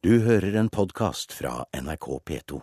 [0.00, 2.58] Du hører en podkast fra NRK P2.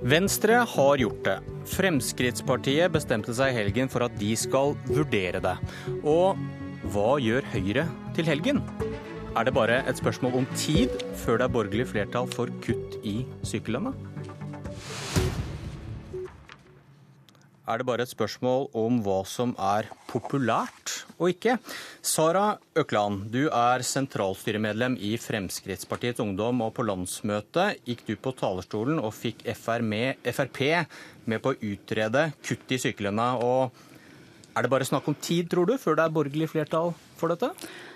[0.00, 1.34] Venstre har gjort det.
[1.74, 5.58] Fremskrittspartiet bestemte seg i helgen for at de skal vurdere det.
[6.08, 6.40] Og
[6.94, 7.84] hva gjør Høyre
[8.16, 8.64] til helgen?
[9.36, 10.96] Er det bare et spørsmål om tid
[11.26, 13.92] før det er borgerlig flertall for kutt i sykelønna?
[17.66, 21.56] Er det bare et spørsmål om hva som er populært og ikke.
[22.04, 29.00] Sara Økland, du er sentralstyremedlem i Fremskrittspartiets Ungdom, og på landsmøtet gikk du på talerstolen
[29.02, 30.62] og fikk Frp
[31.26, 33.32] med på å utrede kutt i sykelønna.
[33.42, 33.74] Og
[34.56, 37.50] er det bare snakk om tid, tror du, før det er borgerlig flertall for dette?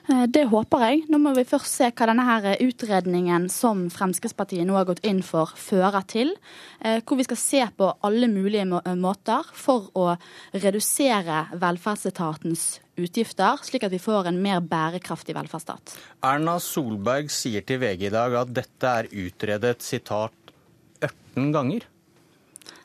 [0.09, 1.05] Eh, det håper jeg.
[1.13, 5.23] Nå må vi først se hva denne her utredningen som Fremskrittspartiet nå har gått inn
[5.27, 6.33] for, fører til.
[6.81, 10.15] Eh, hvor vi skal se på alle mulige måter for å
[10.55, 12.67] redusere velferdsetatens
[13.01, 15.97] utgifter, slik at vi får en mer bærekraftig velferdsstat.
[16.27, 20.55] Erna Solberg sier til VG i dag at dette er utredet sitat
[21.01, 21.87] 18 ganger.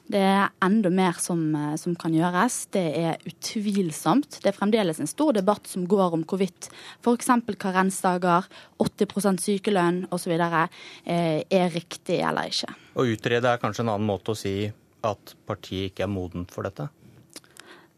[0.06, 2.68] Det er enda mer som, eh, som, kan gjøres.
[2.74, 4.38] Det er utvilsomt.
[4.44, 6.70] Det er fremdeles en stor debatt som går om hvorvidt
[7.02, 7.32] f.eks.
[7.58, 8.46] karensdager,
[8.78, 10.36] 80% sykelønn osv.
[10.38, 12.70] Eh, er riktig eller ikke.
[12.94, 14.70] Å utrede er kanskje en annen måte å si
[15.06, 16.88] at partiet ikke er modent for dette?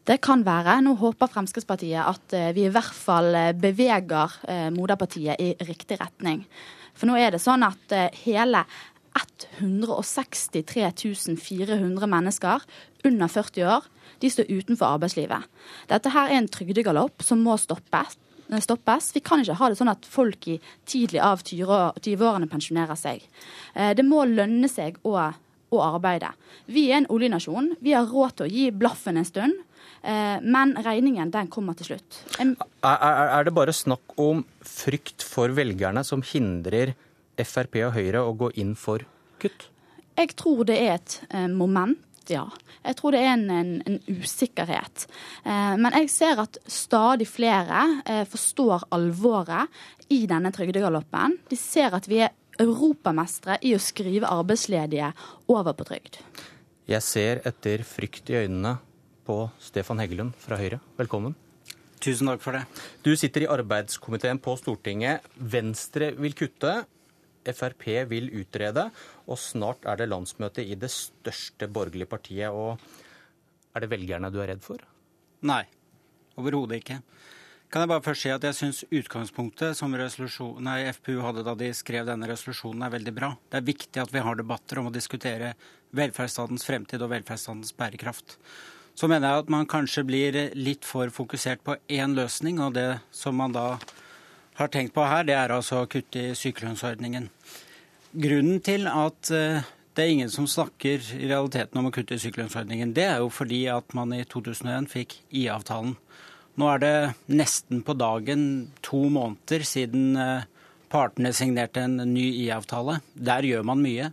[0.08, 0.80] Det kan være.
[0.80, 4.40] Nå håper Fremskrittspartiet at eh, vi i hvert fall beveger
[4.72, 6.46] moderpartiet i riktig retning.
[6.96, 7.92] For nå er det sånn at
[8.24, 8.64] hele
[9.58, 10.90] 163
[11.38, 12.64] 400 mennesker
[13.04, 13.88] under 40 år
[14.18, 15.46] de står utenfor arbeidslivet.
[15.90, 18.16] Dette her er en trygdegalopp som må stoppes.
[18.64, 19.12] stoppes.
[19.14, 20.58] Vi kan ikke ha det sånn at folk i
[20.88, 23.22] tidlig av 20-årene pensjonerer seg.
[23.74, 25.14] Eh, det må lønne seg å,
[25.70, 26.32] å arbeide.
[26.66, 27.76] Vi er en oljenasjon.
[27.80, 29.58] Vi har råd til å gi blaffen en stund.
[30.02, 32.22] Eh, men regningen den kommer til slutt.
[32.40, 32.54] Er,
[32.86, 36.94] er, er det bare snakk om frykt for velgerne som hindrer
[37.44, 39.04] Frp og Høyre å gå inn for
[39.42, 39.68] kutt?
[40.18, 42.44] Jeg tror det er et eh, moment ja.
[42.84, 45.06] Jeg tror det er en, en, en usikkerhet.
[45.44, 49.72] Eh, men jeg ser at stadig flere eh, forstår alvoret
[50.12, 51.38] i denne trygdegaloppen.
[51.48, 55.12] De ser at vi er europamestere i å skrive arbeidsledige
[55.54, 56.20] over på trygd.
[56.88, 58.78] Jeg ser etter frykt i øynene
[59.28, 60.80] på Stefan Heggelund fra Høyre.
[60.98, 61.36] Velkommen.
[61.98, 62.62] Tusen takk for det.
[63.02, 65.26] Du sitter i arbeidskomiteen på Stortinget.
[65.36, 66.80] Venstre vil kutte.
[67.56, 68.88] Frp vil utrede,
[69.26, 72.50] og snart er det landsmøte i det største borgerlige partiet.
[72.50, 72.78] og
[73.74, 74.82] Er det velgerne du er redd for?
[75.46, 75.64] Nei,
[76.36, 77.02] overhodet ikke.
[77.68, 81.68] Kan jeg bare først si at jeg syns utgangspunktet som nei, FPU hadde da de
[81.76, 83.34] skrev denne resolusjonen, er veldig bra.
[83.50, 85.52] Det er viktig at vi har debatter om å diskutere
[85.92, 88.38] velferdsstatens fremtid og velferdsstatens bærekraft.
[88.96, 93.02] Så mener jeg at man kanskje blir litt for fokusert på én løsning, og det
[93.12, 93.76] som man da
[94.58, 97.28] har tenkt på her, det er altså å kutte i sykelønnsordningen.
[98.18, 102.22] Grunnen til at eh, det er ingen som snakker i realiteten om å kutte i
[102.22, 105.96] sykelønnsordningen, det er jo fordi at man i 2001 fikk IA-avtalen.
[106.58, 106.94] Nå er det
[107.30, 108.42] nesten på dagen
[108.82, 110.48] to måneder siden eh,
[110.90, 112.98] partene signerte en ny IA-avtale.
[113.14, 114.10] Der gjør man mye.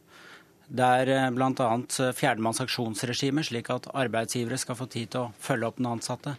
[0.65, 1.69] Der bl.a.
[2.17, 6.35] fjerner man sanksjonsregimet, slik at arbeidsgivere skal få tid til å følge opp den ansatte.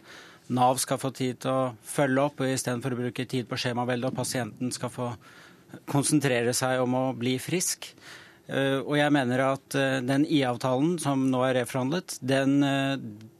[0.53, 4.15] Nav skal få tid til å følge opp, istedenfor å bruke tid på skjemavelde, og
[4.15, 5.09] pasienten skal få
[5.91, 7.89] konsentrere seg om å bli frisk.
[8.47, 12.93] Eh, og jeg mener at eh, den IA-avtalen som nå er reforhandlet, den, eh,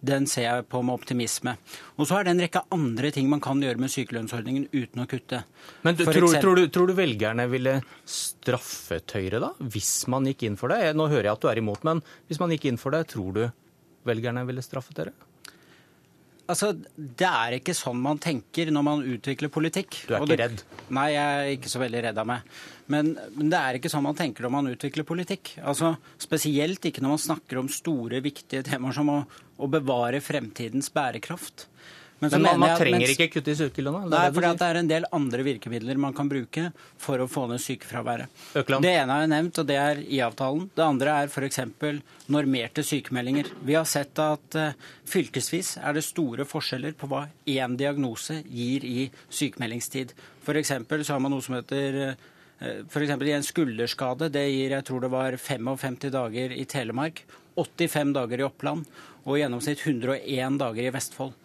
[0.03, 1.53] den, ser jeg på med optimisme.
[1.95, 5.07] Og så er det en rekke andre ting man kan gjøre med sykelønnsordningen uten å
[5.07, 5.45] kutte.
[5.87, 6.41] Men du, tror, eksempel...
[6.43, 10.91] tror, du, tror, du, velgerne ville straffet Høyre da, hvis man gikk inn for det?
[10.97, 13.31] Nå hører jeg at du er imot, men hvis man gikk inn for det, tror
[13.37, 13.45] du
[14.07, 15.15] velgerne ville straffet dere?
[16.47, 20.01] Altså, Det er ikke sånn man tenker når man utvikler politikk.
[20.07, 20.63] Du er ikke redd?
[20.95, 22.57] Nei, jeg er ikke så veldig redd av meg.
[22.87, 25.57] Men, men, det er ikke sånn man tenker når man utvikler politikk.
[25.59, 29.17] Altså, Spesielt ikke når man snakker om store, viktige temaer som å,
[29.59, 31.67] å bevare fremtidens bærekraft.
[32.19, 34.07] Men, Men man, man trenger mens, ikke kutte i sykelønna?
[34.09, 37.61] Nei, for det er en del andre virkemidler man kan bruke for å få ned
[37.61, 38.31] sykefraværet.
[38.57, 38.85] Økland.
[38.87, 40.63] Det ene har jeg nevnt, og det er IA-avtalen.
[40.73, 41.59] Det andre er f.eks.
[42.33, 43.51] normerte sykemeldinger.
[43.69, 48.87] Vi har sett at uh, fylkesvis er det store forskjeller på hva én diagnose gir
[48.89, 50.15] i sykemeldingstid.
[50.41, 50.73] F.eks.
[50.73, 52.25] så har man noe som heter uh,
[52.65, 53.13] eh, F.eks.
[53.13, 54.31] i en skulderskade.
[54.33, 57.21] Det gir jeg tror det var 55 dager i Telemark,
[57.61, 58.89] 85 dager i Oppland
[59.27, 61.37] og i gjennomsnitt 101 dager i Vestfold.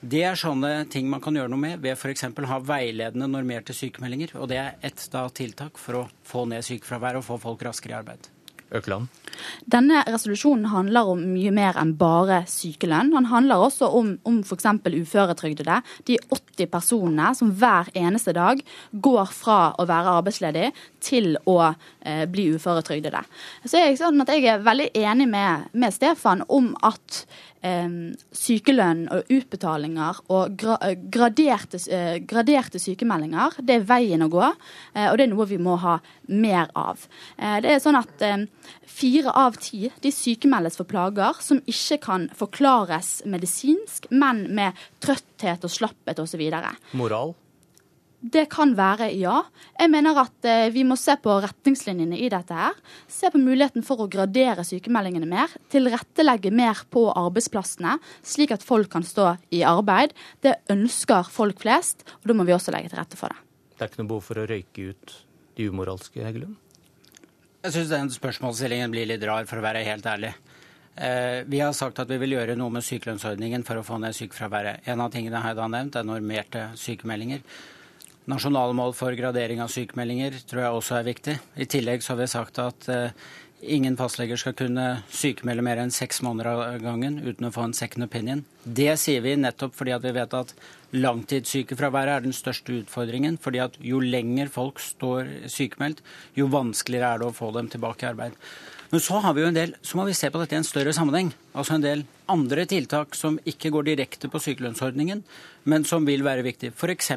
[0.00, 2.28] Det er sånne ting man kan gjøre noe med ved f.eks.
[2.30, 4.36] å ha veiledende normerte sykemeldinger.
[4.38, 5.02] Og det er ett
[5.34, 8.28] tiltak for å få ned sykefraværet og få folk raskere i arbeid.
[8.70, 9.08] Økland?
[9.66, 13.12] Denne resolusjonen handler om mye mer enn bare sykelønn.
[13.14, 14.68] Den handler også om, om f.eks.
[14.86, 15.80] uføretrygdede.
[16.08, 18.62] De 80 personene som hver eneste dag
[18.92, 20.70] går fra å være arbeidsledig
[21.04, 23.22] til å eh, bli uføretrygdede.
[23.64, 27.24] Så er jeg, sånn at jeg er veldig enig med, med Stefan om at
[27.66, 27.88] eh,
[28.34, 30.78] sykelønn og utbetalinger og gra
[31.10, 34.46] graderte, eh, graderte, sykemeldinger, det er veien å gå.
[34.94, 37.06] Eh, og det er noe vi må ha mer av.
[37.36, 38.46] Eh, det er sånn at eh,
[38.88, 45.64] Fire av ti de sykemeldes for plager som ikke kan forklares medisinsk, men med trøtthet
[45.64, 46.42] og slapphet osv.
[46.92, 47.34] Moral?
[48.18, 49.44] Det kan være ja.
[49.78, 52.74] Jeg mener at eh, vi må se på retningslinjene i dette her.
[53.06, 55.54] Se på muligheten for å gradere sykemeldingene mer.
[55.70, 57.94] Tilrettelegge mer på arbeidsplassene,
[58.26, 60.16] slik at folk kan stå i arbeid.
[60.42, 63.38] Det ønsker folk flest, og da må vi også legge til rette for det.
[63.78, 65.14] Det er ikke noe behov for å røyke ut
[65.54, 66.58] de umoralske, Heggelund?
[67.58, 70.30] Jeg syns den spørsmålsstillingen blir litt rar, for å være helt ærlig.
[70.94, 74.14] Eh, vi har sagt at vi vil gjøre noe med sykelønnsordningen for å få ned
[74.14, 74.86] sykefraværet.
[74.86, 77.42] En av tingene jeg har nevnt, er normerte sykemeldinger.
[78.30, 81.34] Nasjonale mål for gradering av sykemeldinger tror jeg også er viktig.
[81.58, 83.26] I tillegg så har vi sagt at eh,
[83.62, 87.76] ingen fastleger skal kunne sykemelde mer enn seks måneder av gangen uten å få en
[87.76, 88.44] second opinion.
[88.64, 90.54] Det sier vi nettopp fordi vi vet at
[90.94, 93.38] langtidssykefraværet er den største utfordringen.
[93.38, 96.02] fordi at jo lenger folk står sykemeldt,
[96.34, 98.32] jo vanskeligere er det å få dem tilbake i arbeid.
[98.90, 100.64] Men så har vi jo en del, så må vi se på dette i en
[100.64, 101.34] større sammenheng.
[101.52, 105.22] Altså en del andre tiltak som ikke går direkte på sykelønnsordningen,
[105.64, 106.72] men som vil være viktige.
[106.72, 107.12] F.eks.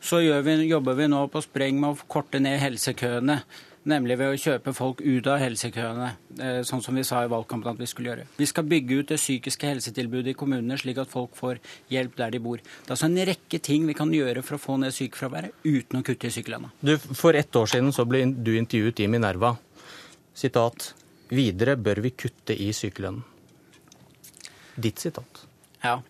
[0.00, 3.42] så vi, jobber vi nå på spreng med å korte ned helsekøene
[3.88, 7.72] nemlig ved å kjøpe folk ut av helsekøene, eh, sånn som vi sa i valgkampen
[7.72, 8.26] at vi skulle gjøre.
[8.36, 11.60] Vi skal bygge ut det psykiske helsetilbudet i kommunene, slik at folk får
[11.90, 12.56] hjelp der de bor.
[12.58, 16.00] Det er altså en rekke ting vi kan gjøre for å få ned sykefraværet uten
[16.00, 16.72] å kutte i sykelønna.
[17.14, 19.56] For ett år siden så ble du intervjuet i Minerva.
[20.34, 20.94] Sitat.
[21.30, 23.22] Videre bør vi kutte i sykelønnen.
[24.80, 25.49] Ditt sitat.
[25.84, 26.00] Ja.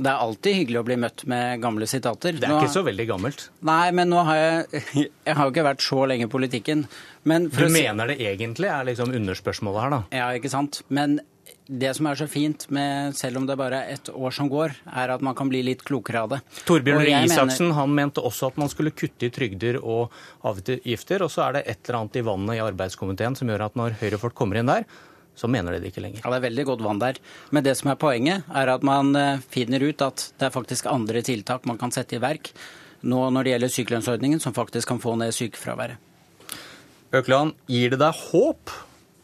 [0.00, 2.38] Det er alltid hyggelig å bli møtt med gamle sitater.
[2.40, 3.46] Det er nå, ikke så veldig gammelt.
[3.68, 4.84] Nei, men nå har jeg
[5.28, 6.86] Jeg har jo ikke vært så lenge i politikken.
[7.24, 10.00] du mener det egentlig, er liksom underspørsmålet her, da?
[10.22, 10.82] Ja, ikke sant.
[10.88, 11.20] Men
[11.70, 14.74] det som er så fint med, selv om det bare er ett år som går,
[14.90, 16.40] er at man kan bli litt klokere av det.
[16.66, 17.76] Torbjørn Røe Isaksen mener...
[17.78, 20.10] han mente også at man skulle kutte i trygder og
[20.46, 21.22] avgifter.
[21.22, 24.00] Og så er det et eller annet i vannet i arbeidskomiteen som gjør at når
[24.02, 24.88] høyrefolk kommer inn der,
[25.40, 26.20] så mener de det ikke lenger.
[26.20, 27.16] Ja, Det er veldig godt vann der.
[27.50, 30.90] Men det som er poenget, er at man eh, finner ut at det er faktisk
[30.90, 32.52] andre tiltak man kan sette i verk
[33.00, 35.96] nå når det gjelder sykelønnsordningen, som faktisk kan få ned sykefraværet.
[37.16, 38.74] Økland, gir det deg håp?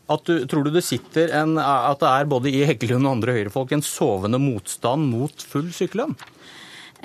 [0.09, 3.35] At du, tror du det sitter en, at det er både i Heggelund og andre
[3.35, 6.15] høyrefolk en sovende motstand mot full sykelønn?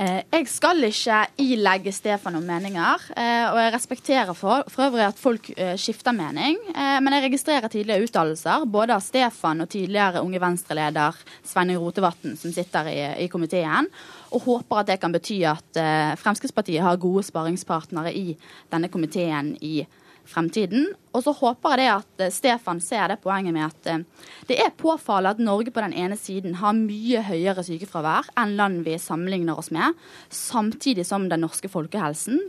[0.01, 5.03] Eh, jeg skal ikke ilegge Stefan noen meninger, eh, og jeg respekterer for, for øvrig
[5.05, 6.57] at folk eh, skifter mening.
[6.73, 12.53] Men jeg registrerer tidligere uttalelser både av Stefan og tidligere Unge Venstre-leder Sveinung Rotevatn, som
[12.55, 13.89] sitter i, i, komiteen,
[14.31, 15.81] og håper at det kan bety at
[16.21, 18.33] Fremskrittspartiet har gode sparingspartnere i
[18.71, 19.83] denne komiteen i
[20.29, 20.89] fremtiden.
[21.15, 24.03] Og så håper jeg det at eh, Stefan ser det poenget med at eh,
[24.49, 28.83] det er påfallende at Norge på den ene siden har mye høyere sykefravær enn land
[28.87, 29.97] vi sammenligner oss med,
[30.29, 32.39] samtidig som den norske folkehelsen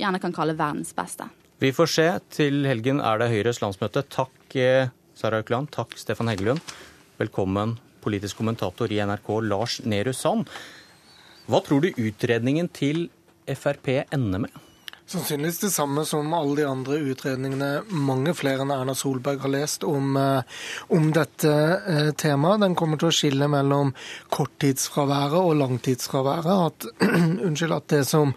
[0.00, 1.28] gjerne kan kalle verdens beste.
[1.60, 2.08] Vi får se.
[2.32, 4.06] Til helgen er det Høyres landsmøte.
[4.08, 4.88] Takk eh,
[5.18, 5.72] Sara Økland.
[5.74, 6.64] Takk Stefan Heggelund.
[7.20, 10.48] Velkommen politisk kommentator i NRK Lars Nehru Sand.
[11.50, 13.08] Hva tror du utredningen til
[13.44, 14.69] Frp ender med?
[15.10, 19.82] Sannsynligvis det samme som alle de andre utredningene mange flere enn Erna Solberg har lest
[19.82, 20.60] om, eh,
[20.94, 22.60] om dette eh, temaet.
[22.62, 23.90] Den kommer til å skille mellom
[24.30, 26.68] korttidsfraværet og langtidsfraværet.
[26.68, 26.86] At,
[27.48, 28.36] unnskyld, at det som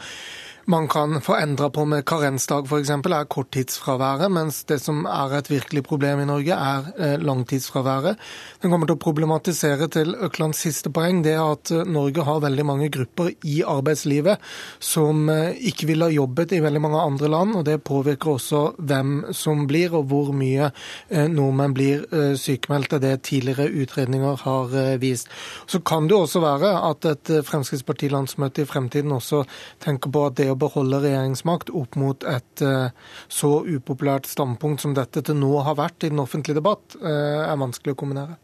[0.65, 5.49] man kan få endra på med karensdag f.eks., er korttidsfraværet, mens det som er et
[5.51, 8.19] virkelig problem i Norge, er eh, langtidsfraværet.
[8.63, 12.43] Den kommer til å problematisere til Øklands siste poeng, det er at eh, Norge har
[12.45, 14.39] veldig mange grupper i arbeidslivet
[14.79, 18.63] som eh, ikke ville ha jobbet i veldig mange andre land, og det påvirker også
[18.79, 20.69] hvem som blir, og hvor mye
[21.09, 22.05] nordmenn blir
[22.39, 22.99] sykemeldte.
[23.03, 25.29] Det tidligere utredninger har vist.
[25.67, 29.43] Så kan det også være at et Fremskrittspartilandsmøte i fremtiden også
[29.83, 32.91] tenker på at det å beholde regjeringsmakt opp mot et eh,
[33.31, 37.59] så upopulært standpunkt som dette til nå har vært i den offentlige debatt, eh, er
[37.61, 38.37] vanskelig å kombinere.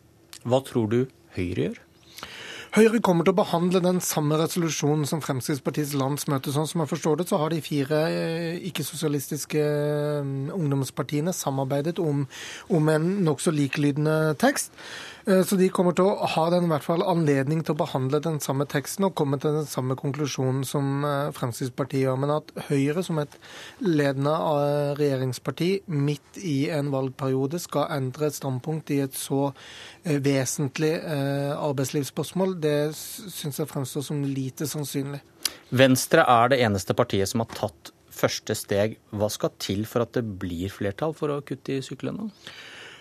[0.43, 0.99] Hva tror du
[1.35, 1.85] Høyre gjør?
[2.69, 6.51] Høyre kommer til å behandle den samme resolusjonen som Fremskrittspartiets landsmøte.
[6.53, 9.63] Sånn som jeg forstår det, så har de fire eh, ikke-sosialistiske
[10.53, 12.27] ungdomspartiene samarbeidet om,
[12.69, 14.69] om en nokså likelydende tekst.
[15.29, 18.21] Eh, så de kommer til å ha den i hvert fall anledning til å behandle
[18.23, 22.17] den samme teksten og komme til den samme konklusjonen som eh, Fremskrittspartiet gjør.
[22.23, 23.37] Men at Høyre, som et
[23.85, 24.33] ledende
[24.97, 29.51] regjeringsparti midt i en valgperiode, skal endre et standpunkt i et så
[30.03, 35.19] vesentlig arbeidslivsspørsmål, det syns jeg fremstår som lite sannsynlig.
[35.75, 38.97] Venstre er det eneste partiet som har tatt første steg.
[39.15, 42.29] Hva skal til for at det blir flertall for å kutte i sykelønna?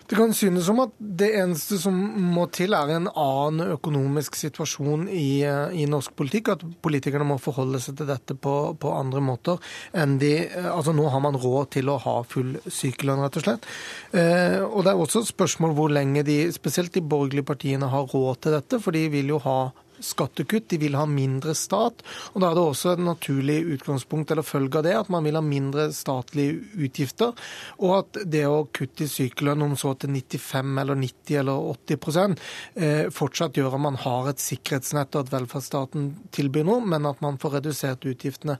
[0.09, 1.97] Det kan synes som at det eneste som
[2.33, 6.55] må til, er en annen økonomisk situasjon i, i norsk politikk.
[6.55, 9.61] At politikerne må forholde seg til dette på, på, andre måter
[9.93, 13.69] enn de Altså nå har man råd til å ha full sykelønn, rett og slett.
[14.17, 18.09] Eh, og det er også et spørsmål hvor lenge de, spesielt de borgerlige partiene, har
[18.09, 18.81] råd til dette.
[18.81, 19.59] For de vil jo ha
[20.05, 22.03] skattekutt, de vil ha mindre stat.
[22.33, 25.39] og Da er det også et naturlig utgangspunkt eller følge av det at man vil
[25.39, 27.35] ha mindre statlige utgifter.
[27.79, 32.37] Og at det å kutte i sykelønn om så til 95 eller 90 eller 80
[32.77, 37.23] eh, fortsatt gjør at man har et sikkerhetsnett og at velferdsstaten tilbyr noe, men at
[37.25, 38.59] man får redusert utgiftene.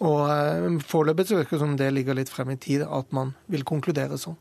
[0.00, 3.66] Og eh, Foreløpig virker det som det ligger litt frem i tid at man vil
[3.68, 4.38] konkludere sånn.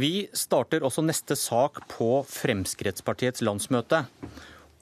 [0.00, 4.04] Vi starter også neste sak på Fremskrittspartiets landsmøte.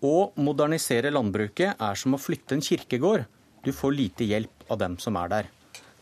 [0.04, 3.24] Å modernisere landbruket er som å flytte en kirkegård.
[3.64, 5.48] Du får lite hjelp av dem som er der.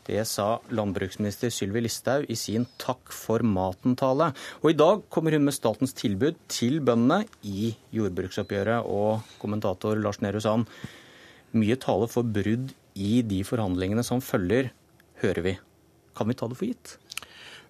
[0.07, 4.33] Det sa landbruksminister Sylvi Listhaug i sin Takk for maten-tale.
[4.61, 8.85] Og i dag kommer hun med statens tilbud til bøndene i jordbruksoppgjøret.
[8.85, 10.69] Og kommentator Lars Nehru Sand,
[11.57, 14.75] mye tale for brudd i de forhandlingene som følger,
[15.25, 15.59] hører vi.
[16.17, 16.99] Kan vi ta det for gitt?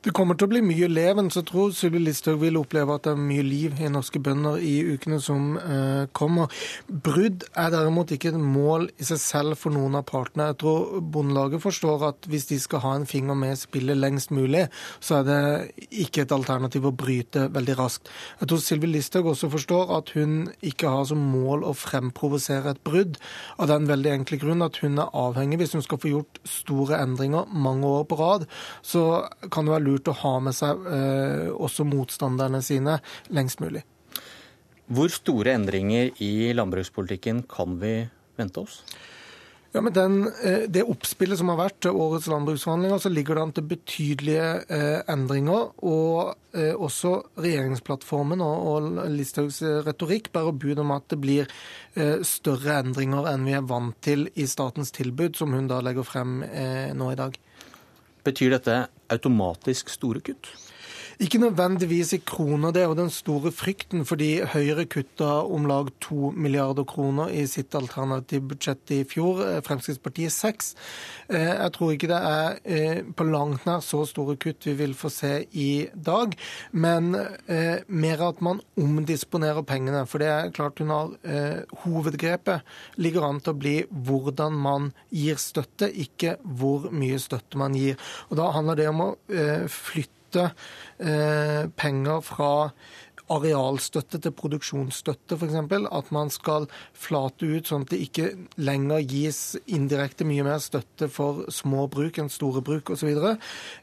[0.06, 3.16] Det kommer til å bli mye leven, så tror Sylvi Listhaug vil oppleve at det
[3.16, 6.52] er mye liv i norske bønder i ukene som eh, kommer.
[6.86, 10.52] Brudd er derimot ikke et mål i seg selv for noen av partene.
[10.52, 14.68] Jeg tror Bondelaget forstår at hvis de skal ha en finger med spillet lengst mulig,
[15.02, 18.06] så er det ikke et alternativ å bryte veldig raskt.
[18.38, 22.84] Jeg tror Sylvi Listhaug også forstår at hun ikke har som mål å fremprovosere et
[22.86, 23.18] brudd,
[23.58, 27.02] av den veldig enkle grunn at hun er avhengig, hvis hun skal få gjort store
[27.02, 28.46] endringer mange år på rad,
[28.86, 29.06] så
[29.50, 33.00] kan det være lurt lurt å ha med seg eh, også motstanderne sine
[33.35, 33.83] lengst mulig.
[34.87, 37.99] Hvor store endringer i landbrukspolitikken kan vi
[38.38, 38.83] vente oss?
[39.76, 43.43] Ja, med den, eh, Det oppspillet som har vært til årets landbruksforhandlinger, så ligger det
[43.43, 45.73] an til betydelige eh, endringer.
[45.83, 51.47] Og eh, også regjeringsplattformen og, Listhaugs retorikk bærer bud om at det blir
[52.23, 56.43] større endringer enn vi er vant til i statens tilbud, som hun da legger frem
[56.93, 57.38] nå i dag.
[58.26, 60.49] Betyr dette automatisk store kutt?
[61.16, 62.73] Ikke nødvendigvis i kroner.
[62.76, 67.46] Det er jo den store frykten, fordi Høyre kutta om lag to milliarder kroner i
[67.49, 69.40] sitt alternative budsjett i fjor.
[69.40, 70.75] Eh, Fremskrittspartiet seks.
[71.30, 74.92] Eh, jeg tror ikke det er eh, på langt nær så store kutt vi vil
[74.92, 76.37] få se i dag,
[76.73, 77.16] men
[77.88, 80.02] mer at man omdisponerer pengene.
[80.06, 81.14] For det er klart hun har
[81.85, 87.78] hovedgrepet ligger an til å bli hvordan man gir støtte, ikke hvor mye støtte man
[87.78, 87.96] gir.
[88.28, 89.11] Og Da handler det om å
[89.73, 90.50] flytte flytte
[90.99, 92.52] eh, penger fra
[93.33, 95.57] arealstøtte til produksjonsstøtte, f.eks.
[95.90, 98.28] At man skal flate ut sånn at det ikke
[98.61, 103.11] lenger gis indirekte mye mer støtte for små bruk enn store bruk osv.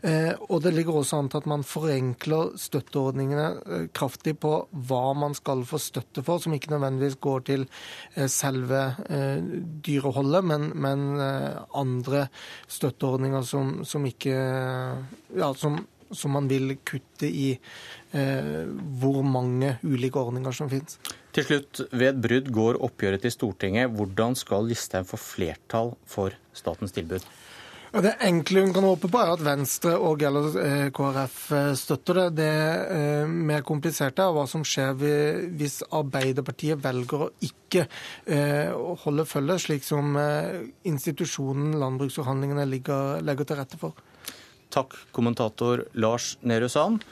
[0.07, 5.03] Eh, og det ligger også an til at man forenkler støtteordningene eh, kraftig på hva
[5.17, 9.43] man skal få støtte for, som ikke nødvendigvis går til eh, selve eh,
[9.83, 12.27] dyreholdet, men, men eh, andre
[12.71, 14.37] støtteordninger som, som ikke
[15.33, 15.81] ja, som
[16.17, 18.63] som man vil kutte i eh,
[19.01, 20.99] hvor mange ulike ordninger som finnes.
[21.33, 23.93] Til slutt, ved et brudd går oppgjøret til Stortinget.
[23.93, 27.25] Hvordan skal Listhaug få flertall for statens tilbud?
[27.93, 32.17] Det enkle hun kan håpe på, er at Venstre og eller eh, KrF eh, støtter
[32.17, 32.23] det.
[32.39, 32.47] Det
[32.95, 37.85] eh, mer kompliserte er hva som skjer hvis Arbeiderpartiet velger å ikke
[39.03, 40.13] holde følge, slik som
[40.85, 43.97] institusjonen landbruksforhandlingene legger til rette for.
[44.73, 47.03] Takk, kommentator Lars Nehru Sand.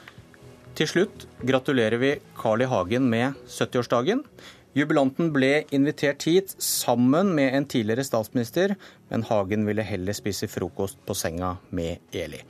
[0.74, 2.66] Til slutt gratulerer vi Carl I.
[2.66, 4.24] Hagen med 70-årsdagen.
[4.74, 8.74] Jubilanten ble invitert hit sammen med en tidligere statsminister,
[9.12, 12.40] men Hagen ville heller spise frokost på senga med Eli.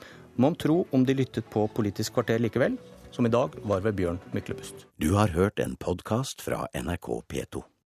[0.40, 2.78] Mon tro om de lyttet på Politisk kvarter likevel,
[3.12, 4.86] som i dag var ved Bjørn Myklebust.
[4.96, 7.66] Du har hørt en podkast fra NRK P2.